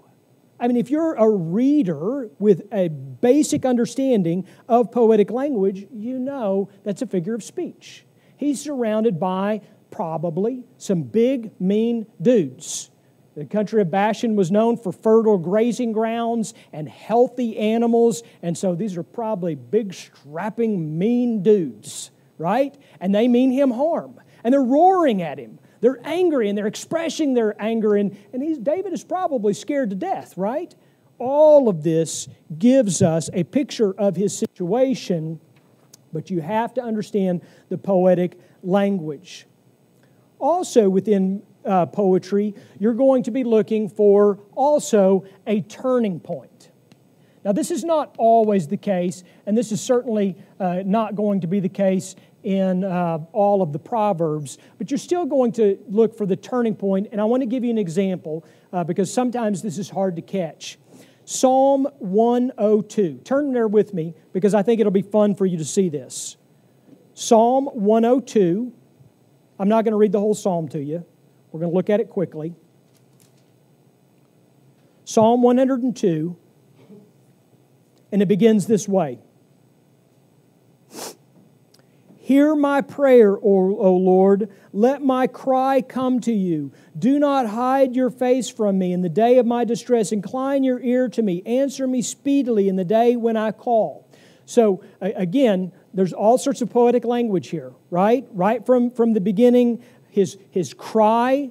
[0.60, 6.70] I mean, if you're a reader with a basic understanding of poetic language, you know
[6.84, 8.06] that's a figure of speech.
[8.38, 12.90] He's surrounded by probably some big, mean dudes.
[13.36, 18.76] The country of Bashan was known for fertile grazing grounds and healthy animals, and so
[18.76, 22.78] these are probably big, strapping, mean dudes, right?
[23.00, 24.20] And they mean him harm.
[24.44, 25.58] And they're roaring at him.
[25.82, 29.96] They're angry and they're expressing their anger, and, and he's, David is probably scared to
[29.96, 30.74] death, right?
[31.18, 35.40] All of this gives us a picture of his situation,
[36.12, 39.48] but you have to understand the poetic language.
[40.40, 46.72] Also, within uh, poetry, you're going to be looking for also a turning point.
[47.44, 51.48] Now, this is not always the case, and this is certainly uh, not going to
[51.48, 56.18] be the case in uh, all of the Proverbs, but you're still going to look
[56.18, 57.08] for the turning point.
[57.12, 60.22] And I want to give you an example uh, because sometimes this is hard to
[60.22, 60.78] catch.
[61.26, 63.22] Psalm 102.
[63.24, 66.38] Turn there with me because I think it'll be fun for you to see this.
[67.14, 68.74] Psalm 102.
[69.60, 71.06] I'm not going to read the whole psalm to you,
[71.54, 72.56] we're going to look at it quickly.
[75.06, 76.36] Psalm 102,
[78.12, 79.20] and it begins this way.
[82.18, 84.50] Hear my prayer, o, Lord.
[84.72, 86.72] Let my cry come to you.
[86.98, 90.12] Do not hide your face from me in the day of my distress.
[90.12, 91.44] Incline your ear to me.
[91.46, 94.10] Answer me speedily in the day when I call.
[94.46, 98.26] So, again, there's all sorts of poetic language here, right?
[98.32, 101.50] Right from, from the beginning, his, his cry,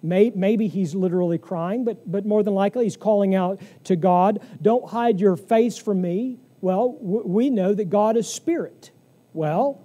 [0.00, 4.40] may, maybe he's literally crying, but, but more than likely he's calling out to God.
[4.62, 6.38] Don't hide your face from me.
[6.60, 8.92] Well, we know that God is spirit.
[9.32, 9.84] Well,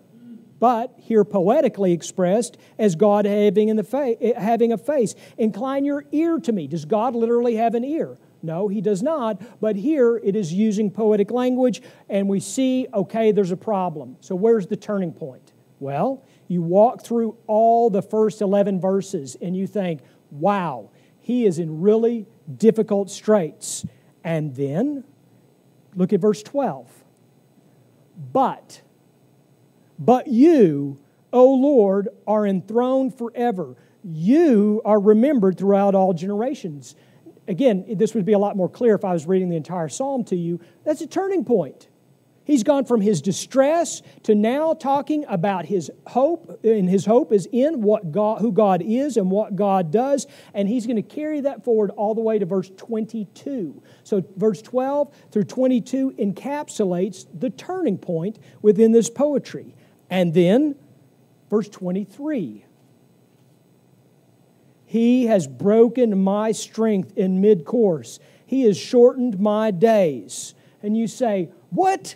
[0.60, 5.16] but here poetically expressed as God having, in the fa- eh, having a face.
[5.40, 6.68] Incline your ear to me.
[6.68, 8.16] Does God literally have an ear?
[8.44, 9.42] No, he does not.
[9.60, 14.18] But here it is using poetic language, and we see, okay, there's a problem.
[14.20, 15.52] So where's the turning point?
[15.80, 21.60] Well, you walk through all the first 11 verses and you think, wow, he is
[21.60, 22.26] in really
[22.58, 23.86] difficult straits.
[24.24, 25.04] And then
[25.96, 26.92] look at verse 12.
[28.34, 28.82] But,
[30.00, 31.00] but you,
[31.32, 33.76] O Lord, are enthroned forever.
[34.04, 36.96] You are remembered throughout all generations.
[37.48, 40.24] Again, this would be a lot more clear if I was reading the entire psalm
[40.26, 40.60] to you.
[40.84, 41.89] That's a turning point.
[42.50, 47.48] He's gone from his distress to now talking about his hope, and his hope is
[47.52, 51.42] in what God, who God is and what God does, and he's going to carry
[51.42, 53.84] that forward all the way to verse 22.
[54.04, 59.76] So, verse 12 through 22 encapsulates the turning point within this poetry.
[60.10, 60.74] And then,
[61.52, 62.66] verse 23
[64.88, 70.56] He has broken my strength in mid course, He has shortened my days.
[70.82, 72.16] And you say, What?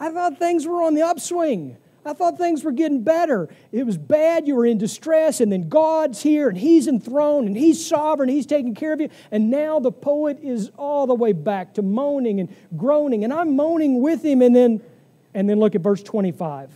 [0.00, 1.76] I thought things were on the upswing.
[2.04, 3.48] I thought things were getting better.
[3.70, 7.56] It was bad, you were in distress, and then God's here and He's enthroned and
[7.56, 9.10] He's sovereign, He's taking care of you.
[9.30, 13.56] And now the poet is all the way back to moaning and groaning, and I'm
[13.56, 14.42] moaning with him.
[14.42, 14.80] And then,
[15.34, 16.70] and then look at verse 25.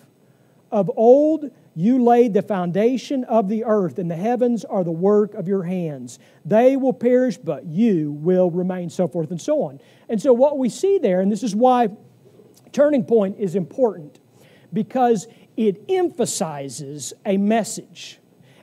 [0.70, 5.32] Of old you laid the foundation of the earth, and the heavens are the work
[5.34, 6.18] of your hands.
[6.44, 9.80] They will perish, but you will remain, so forth and so on.
[10.08, 11.88] And so, what we see there, and this is why
[12.72, 14.18] turning point is important
[14.72, 18.18] because it emphasizes a message.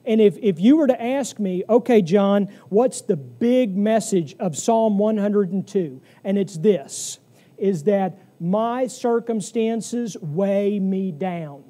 [0.06, 4.58] And if, if you were to ask me, okay, John, what's the big message of
[4.58, 6.02] Psalm 102?
[6.24, 7.20] And it's this
[7.58, 11.64] is that my circumstances weigh me down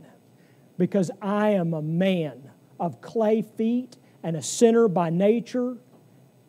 [0.78, 2.50] because I am a man
[2.80, 5.78] of clay feet and a sinner by nature,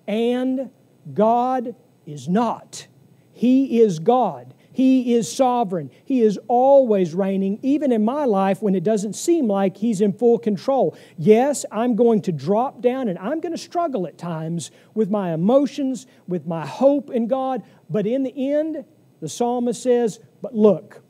[0.06, 0.70] and
[1.14, 1.74] God
[2.06, 2.86] is not.
[3.32, 4.49] He is God.
[4.72, 5.90] He is sovereign.
[6.04, 10.12] He is always reigning, even in my life when it doesn't seem like He's in
[10.12, 10.96] full control.
[11.18, 15.34] Yes, I'm going to drop down and I'm going to struggle at times with my
[15.34, 18.84] emotions, with my hope in God, but in the end,
[19.20, 21.02] the psalmist says, But look,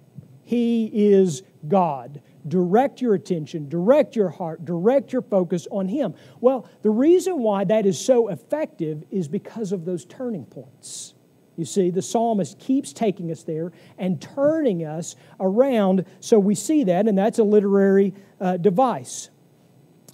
[0.42, 2.22] He is God.
[2.48, 6.14] Direct your attention, direct your heart, direct your focus on Him.
[6.40, 11.14] Well, the reason why that is so effective is because of those turning points.
[11.60, 16.84] You see, the psalmist keeps taking us there and turning us around, so we see
[16.84, 19.28] that, and that's a literary uh, device.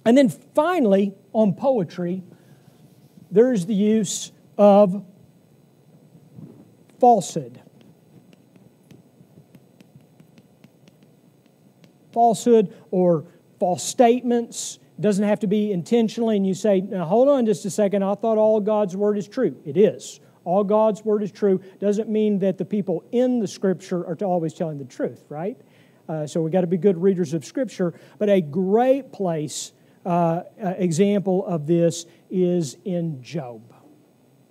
[0.03, 2.21] And then finally, on poetry,
[3.31, 5.05] there's the use of
[6.99, 7.61] falsehood.
[12.11, 13.23] Falsehood or
[13.57, 17.69] false statements doesn't have to be intentionally, and you say, now hold on just a
[17.69, 19.55] second, I thought all God's word is true.
[19.63, 24.07] It is all God's word is true doesn't mean that the people in the scripture
[24.07, 25.59] are always telling the truth, right?
[26.07, 27.93] Uh, so we've got to be good readers of scripture.
[28.17, 29.73] But a great place
[30.05, 33.61] uh, uh, example of this is in Job.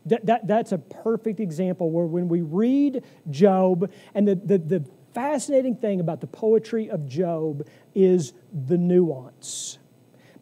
[0.05, 4.85] That, that, that's a perfect example where when we read Job, and the, the, the
[5.15, 9.79] fascinating thing about the poetry of Job is the nuance.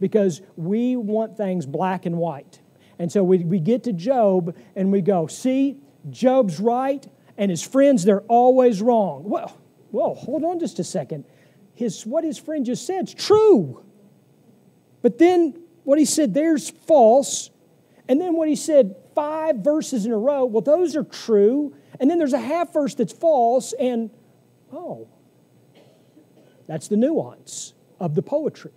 [0.00, 2.58] Because we want things black and white.
[2.98, 5.78] And so we, we get to Job and we go, see,
[6.11, 9.24] Job's right, and his friends, they're always wrong.
[9.24, 9.59] Well,
[9.90, 11.24] well, hold on just a second.
[11.74, 13.85] His, what his friend just said is true.
[15.02, 17.50] But then what he said there's false.
[18.09, 21.74] And then what he said five verses in a row, well, those are true.
[22.00, 23.72] And then there's a half verse that's false.
[23.74, 24.11] And
[24.72, 25.09] oh,
[26.66, 28.72] that's the nuance of the poetry.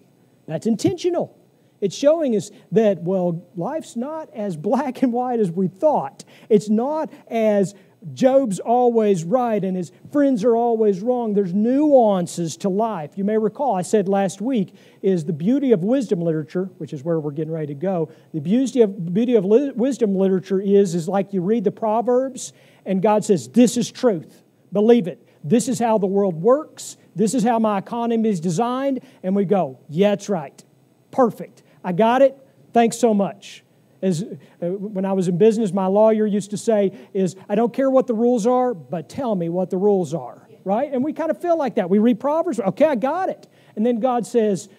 [0.48, 1.37] That's intentional.
[1.82, 6.24] It's showing us that, well, life's not as black and white as we thought.
[6.50, 7.76] It's not as
[8.14, 11.34] Job's always right and his friends are always wrong.
[11.34, 13.12] There's nuances to life.
[13.16, 17.04] You may recall, I said last week, is the beauty of wisdom literature, which is
[17.04, 18.10] where we're getting ready to go.
[18.34, 22.54] The beauty of, beauty of wisdom literature is, is like you read the Proverbs
[22.86, 24.44] and God says, This is truth.
[24.72, 25.28] Believe it.
[25.44, 26.98] This is how the world works.
[27.16, 29.02] This is how my economy is designed.
[29.24, 30.64] And we go, Yeah, it's right.
[31.12, 31.64] Perfect.
[31.84, 32.38] I got it.
[32.74, 33.64] Thanks so much.
[34.02, 34.24] As,
[34.62, 37.90] uh, when I was in business, my lawyer used to say, is I don't care
[37.90, 40.92] what the rules are, but tell me what the rules are, right?
[40.92, 41.90] And we kind of feel like that.
[41.90, 43.48] We read Proverbs, okay, I got it.
[43.76, 44.70] And then God says,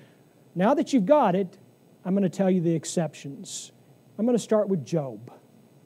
[0.54, 1.58] now that you've got it,
[2.04, 3.72] I'm going to tell you the exceptions.
[4.18, 5.32] I'm going to start with Job.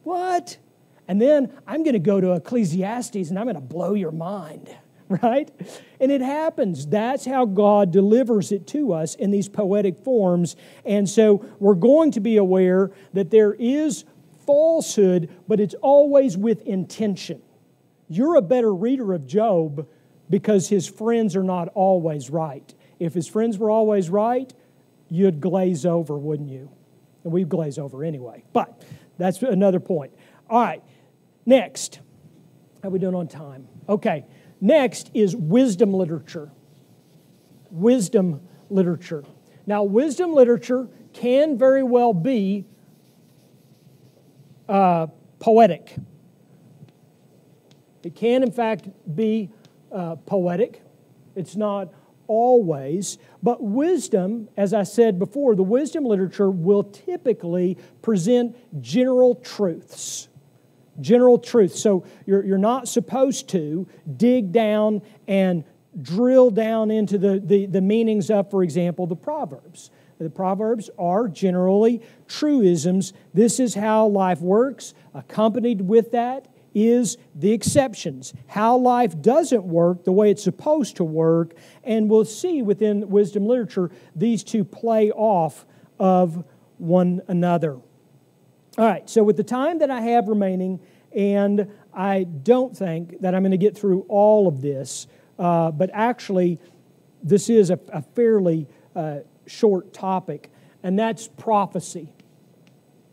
[0.03, 0.57] What?
[1.09, 4.75] And then I'm going to go to Ecclesiastes and I'm going to blow your mind.
[5.23, 5.51] right?
[6.01, 6.87] And it happens.
[6.87, 10.57] That's how God delivers it to us in these poetic forms.
[10.85, 14.05] And so we're going to be aware that there is
[14.47, 17.43] falsehood, but it's always with intention.
[18.09, 19.89] You're a better reader of Job
[20.29, 22.75] because his friends are not always right.
[22.99, 24.53] If his friends were always right,
[25.09, 26.71] you'd glaze over, wouldn't you?
[27.25, 28.45] And we glaze over anyway.
[28.53, 28.83] But
[29.19, 30.13] that's another point.
[30.49, 30.83] All right,
[31.47, 32.01] next.
[32.83, 33.69] How are we doing on time?
[33.89, 34.25] Okay,
[34.63, 36.51] next is wisdom literature.
[37.71, 38.41] Wisdom
[38.71, 39.25] literature.
[39.67, 42.65] Now, wisdom literature can very well be
[44.69, 45.09] uh,
[45.39, 45.95] poetic.
[48.03, 49.51] It can, in fact, be
[49.93, 50.83] uh, poetic.
[51.37, 51.93] It's not
[52.27, 60.29] always, but wisdom, as I said before, the wisdom literature will typically present general truths.
[61.01, 61.74] General truth.
[61.74, 63.86] So you're, you're not supposed to
[64.16, 65.64] dig down and
[66.01, 69.90] drill down into the, the, the meanings of, for example, the Proverbs.
[70.18, 73.12] The Proverbs are generally truisms.
[73.34, 74.95] This is how life works.
[75.14, 81.05] Accompanied with that is the exceptions, how life doesn't work the way it's supposed to
[81.05, 81.55] work.
[81.84, 85.66] And we'll see within wisdom literature these two play off
[85.99, 86.45] of
[86.78, 87.78] one another.
[88.79, 90.81] All right, so with the time that I have remaining,
[91.14, 95.07] and I don't think that I'm going to get through all of this,
[95.39, 96.59] uh, but actually,
[97.23, 98.66] this is a, a fairly
[98.97, 100.51] uh, short topic,
[100.83, 102.14] and that's prophecy,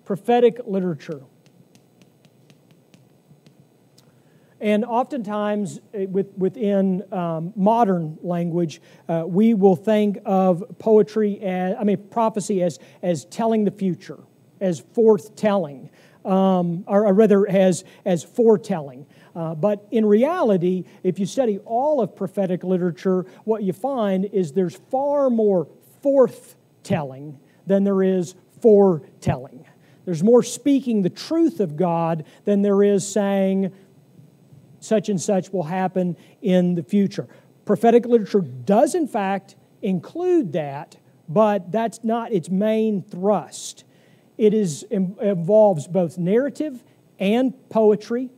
[0.06, 1.24] prophetic literature.
[4.62, 11.76] And oftentimes, eh, with, within um, modern language, uh, we will think of poetry as,
[11.80, 14.20] I mean, prophecy as, as telling the future,
[14.60, 15.90] as forthtelling,
[16.26, 19.06] um, or, or, rather, as, as foretelling.
[19.36, 24.52] Uh, but in reality, if you study all of prophetic literature, what you find is
[24.52, 25.68] there's far more
[26.04, 29.66] forthtelling than there is foretelling.
[30.06, 33.72] There's more speaking the truth of God than there is saying
[34.80, 37.28] such and such will happen in the future.
[37.66, 40.98] Prophetic literature does, in fact, include that,
[41.28, 43.84] but that's not its main thrust.
[44.40, 46.82] It is, involves both narrative
[47.20, 48.30] and poetry,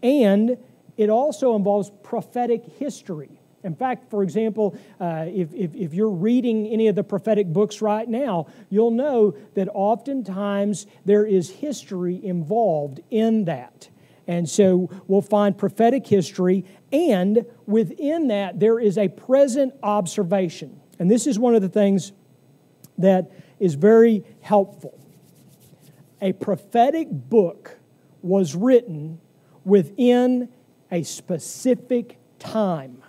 [0.00, 0.56] and
[0.96, 3.40] it also involves prophetic history.
[3.64, 7.82] In fact, for example, uh, if, if, if, you're reading any of the prophetic books
[7.82, 13.88] right now, you'll know that oftentimes there is history involved in that.
[14.28, 20.80] And so we'll find prophetic history, and within that, there is a present observation.
[21.00, 22.12] And this is one of the things
[22.98, 24.95] that is very helpful.
[26.20, 27.78] A prophetic book
[28.22, 29.20] was written
[29.64, 30.48] within
[30.90, 33.02] a specific time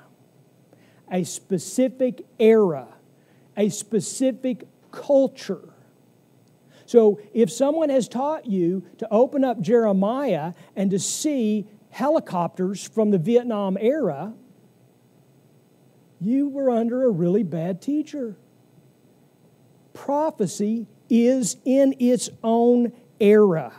[1.09, 2.87] a specific era,
[3.55, 5.73] a specific culture.
[6.85, 13.11] So if someone has taught you to open up Jeremiah and to see helicopters from
[13.11, 14.33] the Vietnam era,
[16.19, 18.37] you were under a really bad teacher.
[19.93, 23.73] Prophecy is in its own era.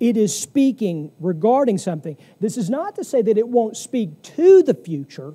[0.00, 2.16] It is speaking regarding something.
[2.40, 5.34] This is not to say that it won't speak to the future,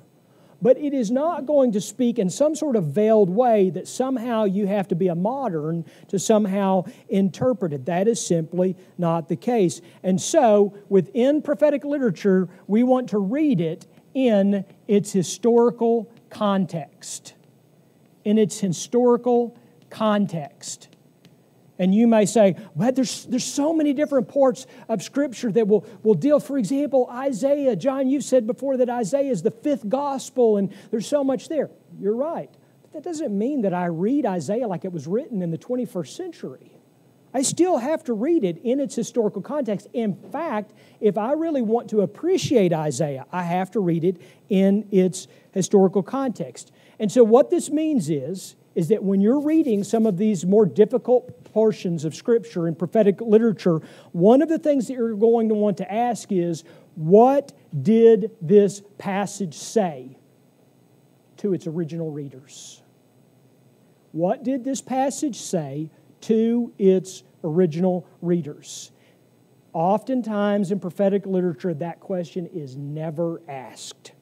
[0.60, 4.44] but it is not going to speak in some sort of veiled way that somehow
[4.44, 7.86] you have to be a modern to somehow interpret it.
[7.86, 9.80] That is simply not the case.
[10.02, 17.34] And so, within prophetic literature, we want to read it in its historical context.
[18.24, 19.56] In its historical
[19.90, 20.88] context.
[21.78, 25.86] And you may say, but there's, there's so many different parts of Scripture that will,
[26.02, 26.40] will deal.
[26.40, 27.76] For example, Isaiah.
[27.76, 31.70] John, you've said before that Isaiah is the fifth gospel, and there's so much there.
[32.00, 32.50] You're right.
[32.82, 36.08] But that doesn't mean that I read Isaiah like it was written in the 21st
[36.08, 36.72] century.
[37.32, 39.86] I still have to read it in its historical context.
[39.92, 44.88] In fact, if I really want to appreciate Isaiah, I have to read it in
[44.90, 46.72] its historical context.
[46.98, 50.64] And so, what this means is, is that when you're reading some of these more
[50.64, 55.54] difficult portions of Scripture and prophetic literature, one of the things that you're going to
[55.56, 56.62] want to ask is
[56.94, 57.50] what
[57.82, 60.16] did this passage say
[61.38, 62.80] to its original readers?
[64.12, 68.92] What did this passage say to its original readers?
[69.72, 74.12] Oftentimes in prophetic literature, that question is never asked.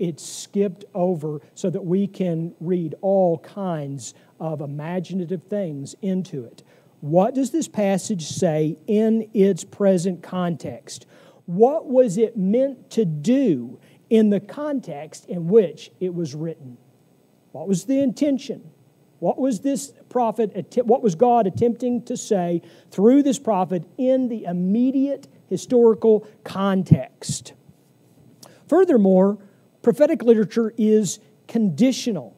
[0.00, 6.62] It's skipped over so that we can read all kinds of imaginative things into it.
[7.00, 11.06] What does this passage say in its present context?
[11.44, 13.78] What was it meant to do
[14.08, 16.78] in the context in which it was written?
[17.52, 18.70] What was the intention?
[19.18, 24.44] What was this prophet, what was God attempting to say through this prophet in the
[24.44, 27.52] immediate historical context?
[28.66, 29.38] Furthermore,
[29.82, 32.36] prophetic literature is conditional.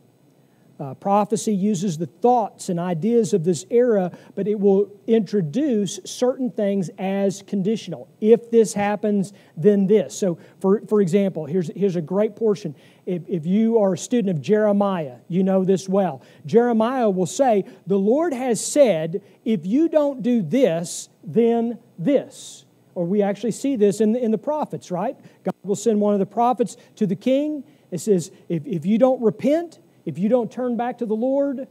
[0.81, 6.51] Uh, prophecy uses the thoughts and ideas of this era, but it will introduce certain
[6.51, 8.09] things as conditional.
[8.21, 10.19] If this happens, then this.
[10.19, 12.75] So, for, for example, here's, here's a great portion.
[13.07, 16.21] If, if you are a student of Jeremiah, you know this well.
[16.47, 22.65] Jeremiah will say, The Lord has said, if you don't do this, then this.
[22.95, 25.17] Or we actually see this in the, in the prophets, right?
[25.45, 27.65] God will send one of the prophets to the king.
[27.91, 31.69] It says, if, if you don't repent, if you don't turn back to the Lord,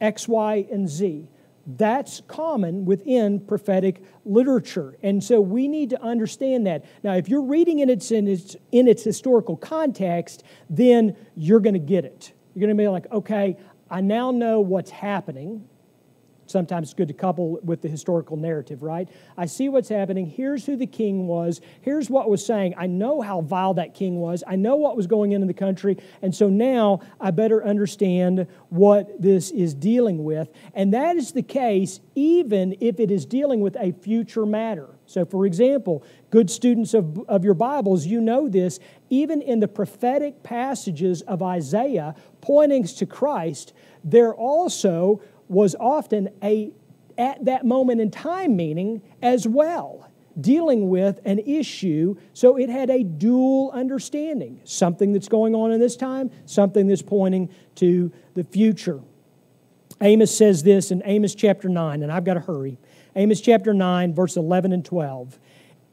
[0.00, 1.28] X, Y, and Z.
[1.64, 4.96] That's common within prophetic literature.
[5.02, 6.84] And so we need to understand that.
[7.04, 11.74] Now, if you're reading in its, in its, in its historical context, then you're going
[11.74, 12.32] to get it.
[12.54, 13.56] You're going to be like, okay,
[13.88, 15.68] I now know what's happening
[16.52, 19.08] sometimes it's good to couple with the historical narrative, right?
[19.36, 20.26] I see what's happening.
[20.26, 21.60] Here's who the king was.
[21.80, 22.74] Here's what was saying.
[22.76, 24.44] I know how vile that king was.
[24.46, 25.96] I know what was going in in the country.
[26.20, 30.50] And so now I better understand what this is dealing with.
[30.74, 34.88] And that is the case even if it is dealing with a future matter.
[35.06, 38.78] So, for example, good students of, of your Bibles, you know this,
[39.10, 43.72] even in the prophetic passages of Isaiah pointing to Christ,
[44.04, 46.72] they're also was often a
[47.18, 50.08] at that moment in time meaning as well,
[50.40, 52.16] dealing with an issue.
[52.32, 57.02] So it had a dual understanding something that's going on in this time, something that's
[57.02, 59.00] pointing to the future.
[60.00, 62.78] Amos says this in Amos chapter 9, and I've got to hurry.
[63.14, 65.38] Amos chapter 9, verse 11 and 12.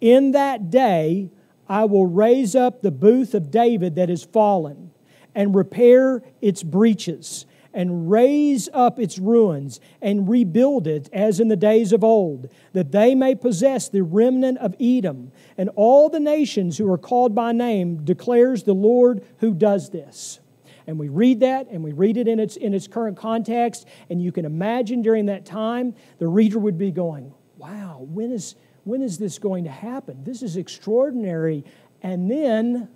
[0.01, 1.29] In that day
[1.67, 4.91] I will raise up the booth of David that is fallen
[5.35, 11.55] and repair its breaches and raise up its ruins and rebuild it as in the
[11.55, 15.31] days of old, that they may possess the remnant of Edom.
[15.57, 20.39] And all the nations who are called by name declares the Lord who does this.
[20.87, 24.21] And we read that and we read it in its, in its current context, and
[24.21, 28.55] you can imagine during that time the reader would be going, Wow, when is,
[28.85, 30.23] when is this going to happen?
[30.23, 31.65] This is extraordinary.
[32.01, 32.87] And then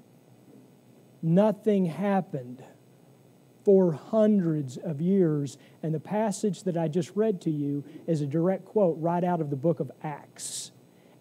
[1.22, 2.64] nothing happened
[3.64, 5.58] for hundreds of years.
[5.82, 9.42] And the passage that I just read to you is a direct quote right out
[9.42, 10.72] of the book of Acts,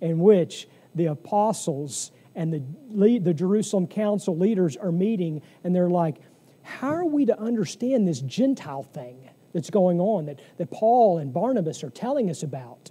[0.01, 6.16] in which the apostles and the, the Jerusalem council leaders are meeting, and they're like,
[6.62, 11.32] How are we to understand this Gentile thing that's going on that, that Paul and
[11.32, 12.90] Barnabas are telling us about?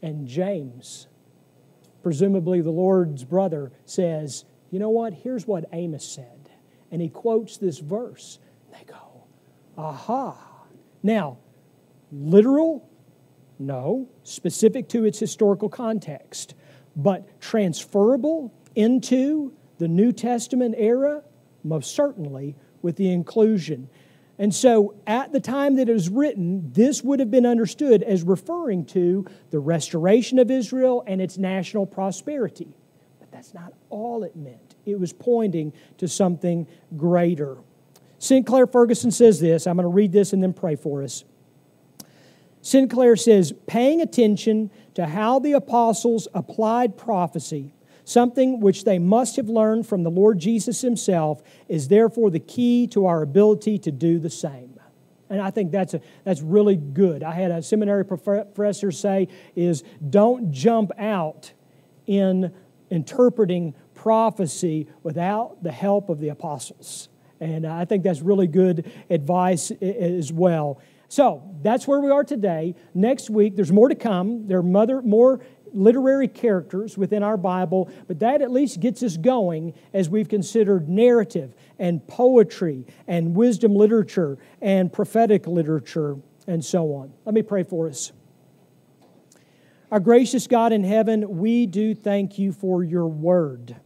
[0.00, 1.08] And James,
[2.02, 5.12] presumably the Lord's brother, says, You know what?
[5.12, 6.43] Here's what Amos said
[6.94, 8.38] and he quotes this verse.
[8.70, 9.24] They go,
[9.76, 10.38] aha.
[11.02, 11.38] Now,
[12.12, 12.88] literal?
[13.58, 16.54] No, specific to its historical context.
[16.94, 21.24] But transferable into the New Testament era?
[21.64, 23.88] Most certainly, with the inclusion.
[24.38, 28.22] And so, at the time that it was written, this would have been understood as
[28.22, 32.72] referring to the restoration of Israel and its national prosperity.
[33.18, 36.66] But that's not all it meant it was pointing to something
[36.96, 37.56] greater.
[38.18, 39.66] Sinclair Ferguson says this.
[39.66, 41.24] I'm going to read this and then pray for us.
[42.62, 47.74] Sinclair says, paying attention to how the apostles applied prophecy,
[48.04, 52.86] something which they must have learned from the Lord Jesus himself, is therefore the key
[52.88, 54.74] to our ability to do the same.
[55.28, 57.22] And I think that's, a, that's really good.
[57.22, 61.52] I had a seminary professor say is don't jump out
[62.06, 62.52] in
[62.90, 63.74] interpreting
[64.04, 67.08] prophecy without the help of the apostles.
[67.40, 70.78] And I think that's really good advice as well.
[71.08, 72.74] So that's where we are today.
[72.92, 74.46] Next week, there's more to come.
[74.46, 75.40] There are mother, more
[75.72, 80.86] literary characters within our Bible, but that at least gets us going as we've considered
[80.86, 87.10] narrative and poetry and wisdom literature and prophetic literature and so on.
[87.24, 88.12] Let me pray for us.
[89.90, 93.76] Our gracious God in heaven, we do thank you for your word.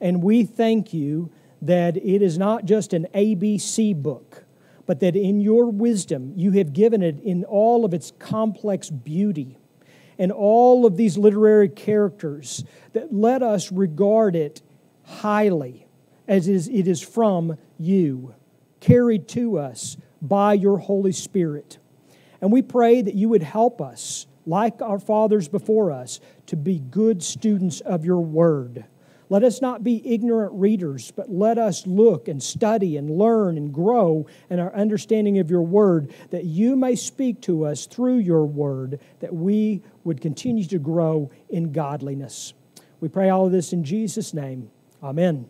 [0.00, 1.30] And we thank you
[1.62, 4.44] that it is not just an ABC book,
[4.84, 9.58] but that in your wisdom you have given it in all of its complex beauty
[10.18, 14.62] and all of these literary characters that let us regard it
[15.04, 15.86] highly
[16.28, 18.34] as it is from you,
[18.80, 21.78] carried to us by your Holy Spirit.
[22.40, 26.78] And we pray that you would help us, like our fathers before us, to be
[26.78, 28.84] good students of your word
[29.28, 33.72] Let us not be ignorant readers, but let us look and study and learn and
[33.72, 38.44] grow in our understanding of your word, that you may speak to us through your
[38.44, 42.54] word, that we would continue to grow in godliness.
[43.00, 44.70] We pray all of this in Jesus' name.
[45.02, 45.48] Amen.